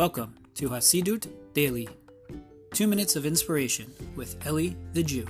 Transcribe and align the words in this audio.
Welcome 0.00 0.34
to 0.54 0.70
Hasidut 0.70 1.28
Daily, 1.52 1.86
two 2.72 2.86
minutes 2.86 3.16
of 3.16 3.26
inspiration 3.26 3.92
with 4.16 4.34
Eli 4.46 4.70
the 4.94 5.02
Jew. 5.02 5.26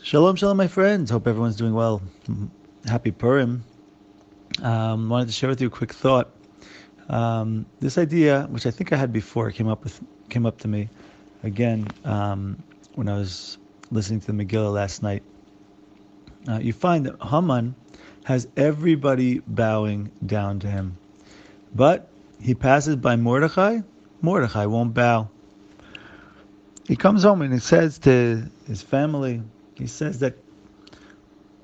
Shalom, 0.00 0.36
shalom, 0.36 0.56
my 0.56 0.68
friends. 0.68 1.10
Hope 1.10 1.26
everyone's 1.26 1.56
doing 1.56 1.74
well. 1.74 2.00
Happy 2.86 3.10
Purim. 3.10 3.64
Um, 4.62 5.08
wanted 5.08 5.26
to 5.26 5.32
share 5.32 5.48
with 5.48 5.60
you 5.60 5.66
a 5.66 5.70
quick 5.70 5.92
thought. 5.92 6.30
Um, 7.08 7.66
this 7.80 7.98
idea, 7.98 8.46
which 8.50 8.64
I 8.64 8.70
think 8.70 8.92
I 8.92 8.96
had 8.96 9.12
before, 9.12 9.50
came 9.50 9.66
up 9.66 9.82
with 9.82 10.00
came 10.28 10.46
up 10.46 10.58
to 10.58 10.68
me 10.68 10.88
again 11.42 11.88
um, 12.04 12.62
when 12.94 13.08
I 13.08 13.18
was 13.18 13.58
listening 13.90 14.20
to 14.20 14.26
the 14.30 14.44
Megillah 14.44 14.72
last 14.72 15.02
night. 15.02 15.24
Uh, 16.48 16.58
you 16.58 16.72
find 16.72 17.06
that 17.06 17.16
Haman 17.22 17.74
has 18.24 18.48
everybody 18.56 19.40
bowing 19.40 20.10
down 20.24 20.60
to 20.60 20.66
him, 20.66 20.96
but 21.74 22.08
he 22.40 22.54
passes 22.54 22.96
by 22.96 23.16
Mordechai. 23.16 23.80
Mordechai 24.20 24.66
won't 24.66 24.94
bow. 24.94 25.28
He 26.86 26.96
comes 26.96 27.22
home 27.22 27.42
and 27.42 27.52
he 27.52 27.60
says 27.60 27.98
to 28.00 28.50
his 28.66 28.82
family, 28.82 29.42
he 29.74 29.86
says 29.86 30.18
that 30.20 30.36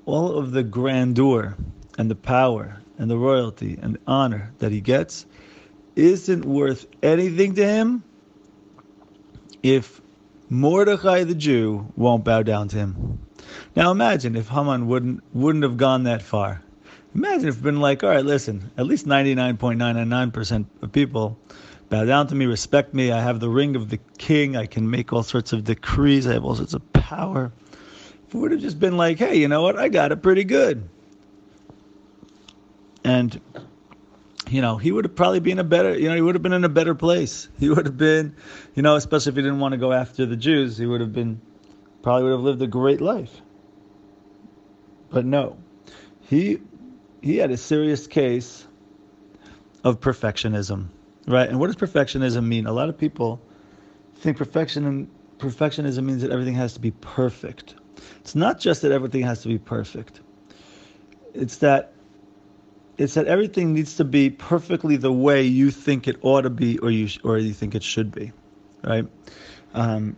all 0.07 0.39
of 0.39 0.53
the 0.53 0.63
grandeur 0.63 1.57
and 1.99 2.11
the 2.11 2.15
power 2.15 2.81
and 2.99 3.11
the 3.11 3.19
royalty 3.19 3.79
and 3.81 3.95
the 3.95 4.01
honor 4.07 4.53
that 4.59 4.73
he 4.73 4.81
gets 4.81 5.27
isn't 5.97 6.45
worth 6.45 6.87
anything 7.03 7.55
to 7.55 7.67
him 7.67 8.03
if 9.63 10.01
Mordechai 10.49 11.25
the 11.25 11.35
Jew 11.35 11.93
won't 11.97 12.25
bow 12.25 12.43
down 12.43 12.69
to 12.69 12.77
him. 12.77 13.19
Now 13.77 13.91
imagine 13.91 14.37
if 14.37 14.49
Haman 14.49 14.87
wouldn't 14.87 15.23
wouldn't 15.35 15.65
have 15.65 15.77
gone 15.77 16.05
that 16.05 16.23
far. 16.23 16.63
Imagine 17.15 17.49
if 17.49 17.63
been 17.63 17.81
like, 17.81 18.05
all 18.05 18.11
right, 18.11 18.25
listen, 18.25 18.71
at 18.77 18.87
least 18.87 19.07
99.999% 19.07 20.67
of 20.83 20.93
people 20.93 21.39
bow 21.89 22.05
down 22.05 22.29
to 22.29 22.37
me, 22.37 22.47
respect 22.47 22.95
me. 22.95 23.11
I 23.11 23.21
have 23.21 23.41
the 23.41 23.49
ring 23.49 23.75
of 23.75 23.91
the 23.91 23.99
king. 24.17 24.57
I 24.57 24.67
can 24.67 24.89
make 24.89 25.13
all 25.13 25.25
sorts 25.25 25.53
of 25.53 25.65
decrees. 25.65 26.29
I 26.29 26.35
have 26.35 26.45
all 26.45 26.55
sorts 26.55 26.73
of 26.73 26.93
power. 26.93 27.53
If 28.29 28.35
it 28.35 28.39
would 28.39 28.53
have 28.53 28.61
just 28.61 28.79
been 28.79 28.97
like, 28.97 29.19
hey, 29.19 29.37
you 29.37 29.49
know 29.49 29.63
what? 29.63 29.77
I 29.77 29.89
got 29.89 30.13
it 30.13 30.23
pretty 30.23 30.45
good. 30.45 30.89
And 33.03 33.41
you 34.51 34.61
know, 34.61 34.77
he 34.77 34.91
would 34.91 35.05
have 35.05 35.15
probably 35.15 35.41
been 35.41 35.59
a 35.59 35.65
better, 35.65 35.97
you 35.97 36.09
know, 36.09 36.15
he 36.15 36.21
would 36.21 36.35
have 36.35 36.43
been 36.43 36.53
in 36.53 36.65
a 36.65 36.69
better 36.69 36.95
place. 36.95 37.49
He 37.59 37.69
would 37.69 37.87
have 37.87 37.97
been, 37.97 38.35
you 38.75 38.83
know, 38.83 38.97
especially 38.97 39.31
if 39.31 39.37
he 39.37 39.43
didn't 39.43 39.61
want 39.61 39.73
to 39.73 39.79
go 39.79 39.93
after 39.93 40.27
the 40.27 40.37
Jews, 40.37 40.77
he 40.77 40.87
would 40.87 41.01
have 41.01 41.13
been, 41.13 41.41
probably 42.03 42.25
would 42.25 42.33
have 42.33 42.41
lived 42.41 42.63
a 42.63 42.67
great 42.67 43.01
life. 43.01 43.41
But 45.11 45.25
no, 45.25 45.57
he 46.23 46.61
he 47.21 47.37
had 47.37 47.51
a 47.51 47.57
serious 47.57 48.07
case 48.07 48.67
of 49.85 50.01
perfectionism, 50.01 50.89
right? 51.27 51.49
And 51.49 51.59
what 51.59 51.67
does 51.67 51.77
perfectionism 51.77 52.47
mean? 52.47 52.67
A 52.67 52.73
lot 52.73 52.89
of 52.89 52.97
people 52.97 53.41
think 54.17 54.37
perfection 54.37 55.11
perfectionism 55.39 56.05
means 56.05 56.23
that 56.23 56.31
everything 56.31 56.55
has 56.55 56.75
to 56.75 56.81
be 56.81 56.91
perfect. 56.91 57.75
It's 58.21 58.35
not 58.35 58.61
just 58.61 58.83
that 58.83 58.93
everything 58.93 59.23
has 59.23 59.43
to 59.43 59.49
be 59.49 59.59
perfect. 59.59 60.21
It's 61.35 61.57
that 61.59 61.93
it's 62.99 63.15
that 63.15 63.27
everything 63.27 63.73
needs 63.73 63.97
to 63.97 64.05
be 64.05 64.29
perfectly 64.29 64.97
the 64.97 65.13
way 65.13 65.43
you 65.43 65.71
think 65.71 66.07
it 66.07 66.17
ought 66.21 66.43
to 66.43 66.51
be, 66.51 66.79
or 66.79 66.91
you 66.91 67.09
or 67.25 67.39
you 67.39 67.55
think 67.55 67.75
it 67.75 67.83
should 67.83 68.13
be, 68.13 68.33
right? 68.85 69.07
Um, 69.73 70.17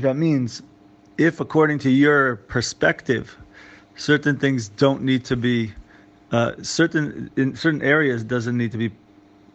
that 0.00 0.16
means, 0.16 0.62
if 1.18 1.40
according 1.40 1.78
to 1.80 1.90
your 1.90 2.36
perspective, 2.36 3.36
certain 3.96 4.38
things 4.38 4.68
don't 4.68 5.02
need 5.02 5.24
to 5.26 5.36
be, 5.36 5.72
uh, 6.30 6.52
certain 6.62 7.30
in 7.36 7.54
certain 7.56 7.82
areas 7.82 8.24
doesn't 8.24 8.56
need 8.56 8.72
to 8.72 8.78
be 8.78 8.90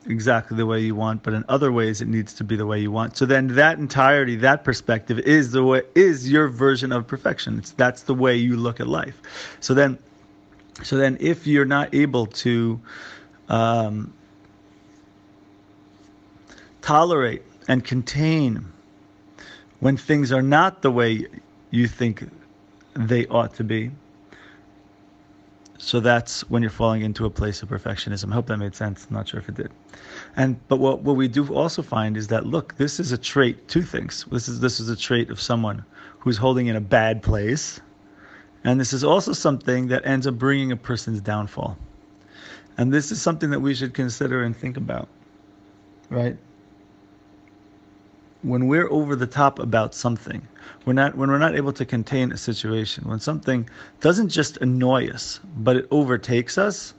exactly 0.06 0.56
the 0.56 0.66
way 0.66 0.80
you 0.80 0.96
want, 0.96 1.24
but 1.24 1.34
in 1.34 1.44
other 1.50 1.72
ways 1.72 2.02
it 2.02 2.08
needs 2.08 2.34
to 2.34 2.44
be 2.44 2.56
the 2.56 2.66
way 2.66 2.80
you 2.80 2.92
want. 2.92 3.18
So 3.18 3.26
then 3.26 3.48
that 3.56 3.78
entirety, 3.78 4.36
that 4.38 4.64
perspective 4.64 5.20
is 5.20 5.52
the 5.52 5.64
way 5.64 5.82
is 5.96 6.32
your 6.32 6.48
version 6.48 6.92
of 6.92 7.08
perfection. 7.08 7.58
It's 7.58 7.72
that's 7.72 8.04
the 8.04 8.14
way 8.14 8.38
you 8.38 8.56
look 8.56 8.80
at 8.80 8.88
life. 8.88 9.20
So 9.60 9.74
then 9.74 9.98
so 10.84 10.98
then, 10.98 11.18
if 11.20 11.48
you're 11.48 11.66
not 11.66 11.94
able 11.94 12.28
to 12.28 12.80
um, 13.50 14.14
tolerate 16.82 17.44
and 17.68 17.84
contain 17.84 18.66
when 19.80 19.98
things 19.98 20.32
are 20.32 20.42
not 20.42 20.82
the 20.82 20.92
way 20.92 21.28
you 21.72 21.88
think 21.88 22.30
they 22.94 23.28
ought 23.28 23.54
to 23.56 23.64
be, 23.64 23.92
so 25.78 26.00
that's 26.00 26.42
when 26.50 26.64
you're 26.64 26.72
falling 26.72 27.04
into 27.04 27.26
a 27.26 27.30
place 27.30 27.62
of 27.62 27.70
perfectionism. 27.70 28.32
I 28.32 28.34
hope 28.34 28.48
that 28.48 28.58
made 28.58 28.76
sense. 28.76 29.06
I'm 29.08 29.16
not 29.16 29.28
sure 29.28 29.40
if 29.40 29.48
it 29.48 29.56
did. 29.56 29.72
And 30.36 30.60
but 30.68 30.78
what, 30.78 31.02
what 31.02 31.16
we 31.16 31.28
do 31.28 31.54
also 31.54 31.82
find 31.84 32.18
is 32.18 32.28
that 32.30 32.46
look, 32.46 32.76
this 32.78 33.00
is 33.00 33.12
a 33.12 33.18
trait. 33.18 33.68
Two 33.68 33.84
things. 33.84 34.26
This 34.32 34.48
is 34.48 34.60
this 34.60 34.80
is 34.80 34.90
a 34.90 34.96
trait 34.96 35.30
of 35.30 35.40
someone 35.40 35.86
who's 36.20 36.38
holding 36.38 36.68
in 36.68 36.76
a 36.76 36.82
bad 36.82 37.22
place 37.22 37.80
and 38.68 38.82
this 38.82 38.92
is 38.92 39.04
also 39.04 39.32
something 39.32 39.88
that 39.88 40.06
ends 40.06 40.28
up 40.28 40.38
bringing 40.38 40.74
a 40.74 40.76
person's 40.76 41.22
downfall. 41.22 41.78
And 42.78 42.94
this 42.94 43.14
is 43.14 43.22
something 43.22 43.52
that 43.52 43.62
we 43.62 43.74
should 43.74 43.94
consider 43.94 44.44
and 44.44 44.56
think 44.56 44.76
about, 44.76 45.08
right? 46.10 46.38
When 48.48 48.68
we're 48.68 48.90
over 48.90 49.18
the 49.18 49.28
top 49.28 49.60
about 49.60 49.94
something, 49.94 50.42
we're 50.86 50.94
not 50.94 51.18
when 51.18 51.30
we're 51.30 51.38
not 51.38 51.54
able 51.54 51.74
to 51.74 51.84
contain 51.84 52.32
a 52.32 52.38
situation, 52.38 53.04
when 53.04 53.20
something 53.20 53.70
doesn't 54.00 54.30
just 54.30 54.56
annoy 54.58 55.10
us, 55.10 55.42
but 55.58 55.76
it 55.76 55.88
overtakes 55.92 56.58
us, 56.58 56.94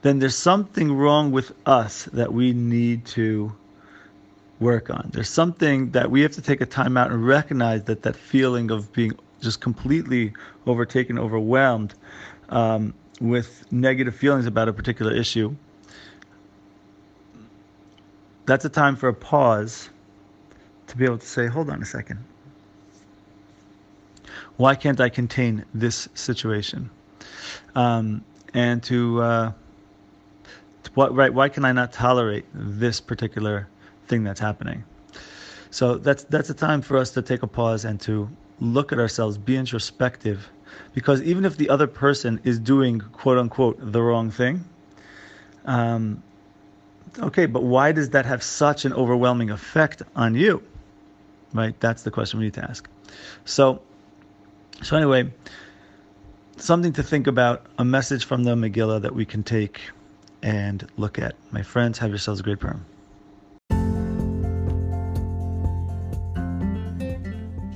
then 0.00 0.20
there's 0.20 0.34
something 0.34 0.90
wrong 0.96 1.32
with 1.32 1.52
us 1.66 2.04
that 2.14 2.32
we 2.32 2.54
need 2.54 3.04
to 3.06 3.52
work 4.58 4.88
on. 4.88 5.10
There's 5.12 5.28
something 5.28 5.90
that 5.90 6.10
we 6.10 6.22
have 6.22 6.32
to 6.32 6.40
take 6.40 6.62
a 6.62 6.66
time 6.66 6.96
out 6.96 7.10
and 7.10 7.26
recognize 7.26 7.84
that 7.84 8.00
that 8.04 8.16
feeling 8.16 8.70
of 8.70 8.90
being 8.94 9.12
just 9.42 9.60
completely 9.60 10.32
overtaken, 10.66 11.18
overwhelmed 11.18 11.92
um, 12.48 12.94
with 13.20 13.70
negative 13.70 14.16
feelings 14.16 14.46
about 14.46 14.66
a 14.66 14.72
particular 14.72 15.14
issue, 15.14 15.54
that's 18.46 18.64
a 18.64 18.70
time 18.70 18.96
for 18.96 19.10
a 19.10 19.14
pause 19.14 19.90
to 20.90 20.96
be 20.96 21.04
able 21.04 21.18
to 21.18 21.26
say, 21.26 21.46
hold 21.46 21.70
on 21.70 21.82
a 21.82 21.86
second. 21.86 22.22
Why 24.56 24.74
can't 24.74 25.00
I 25.00 25.08
contain 25.08 25.64
this 25.72 26.08
situation? 26.14 26.90
Um, 27.74 28.24
and 28.52 28.82
to, 28.84 29.22
uh, 29.22 29.52
to 30.82 30.90
what, 30.94 31.14
right? 31.14 31.32
Why 31.32 31.48
can 31.48 31.64
I 31.64 31.72
not 31.72 31.92
tolerate 31.92 32.44
this 32.52 33.00
particular 33.00 33.68
thing 34.08 34.24
that's 34.24 34.40
happening? 34.40 34.84
So 35.70 35.96
that's 35.96 36.24
that's 36.24 36.50
a 36.50 36.54
time 36.54 36.82
for 36.82 36.96
us 36.96 37.12
to 37.12 37.22
take 37.22 37.44
a 37.44 37.46
pause 37.46 37.84
and 37.84 38.00
to 38.02 38.28
look 38.60 38.92
at 38.92 38.98
ourselves, 38.98 39.38
be 39.38 39.56
introspective, 39.56 40.50
because 40.94 41.22
even 41.22 41.44
if 41.44 41.56
the 41.56 41.70
other 41.70 41.86
person 41.86 42.40
is 42.42 42.58
doing 42.58 43.00
quote 43.00 43.38
unquote 43.38 43.78
the 43.80 44.02
wrong 44.02 44.30
thing, 44.32 44.64
um, 45.64 46.22
okay, 47.20 47.46
but 47.46 47.62
why 47.62 47.92
does 47.92 48.10
that 48.10 48.26
have 48.26 48.42
such 48.42 48.84
an 48.84 48.92
overwhelming 48.92 49.50
effect 49.50 50.02
on 50.16 50.34
you? 50.34 50.60
Right? 51.52 51.78
That's 51.80 52.02
the 52.02 52.10
question 52.10 52.38
we 52.38 52.46
need 52.46 52.54
to 52.54 52.64
ask. 52.64 52.88
So, 53.44 53.82
so 54.82 54.96
anyway, 54.96 55.30
something 56.56 56.92
to 56.94 57.02
think 57.02 57.26
about, 57.26 57.66
a 57.78 57.84
message 57.84 58.24
from 58.24 58.44
the 58.44 58.54
Megillah 58.54 59.02
that 59.02 59.14
we 59.14 59.24
can 59.24 59.42
take 59.42 59.80
and 60.42 60.86
look 60.96 61.18
at. 61.18 61.34
My 61.50 61.62
friends, 61.62 61.98
have 61.98 62.10
yourselves 62.10 62.40
a 62.40 62.42
great 62.42 62.60
Purim. 62.60 62.84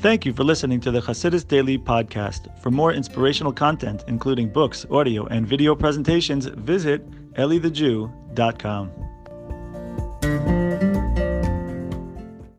Thank 0.04 0.26
you 0.26 0.34
for 0.34 0.44
listening 0.44 0.80
to 0.80 0.90
the 0.90 1.00
Hasidus 1.00 1.48
Daily 1.48 1.78
Podcast. 1.78 2.60
For 2.60 2.70
more 2.70 2.92
inspirational 2.92 3.54
content, 3.54 4.04
including 4.06 4.50
books, 4.50 4.84
audio, 4.90 5.24
and 5.28 5.46
video 5.46 5.74
presentations, 5.74 6.44
visit 6.44 7.10
elithejew.com. 7.36 8.90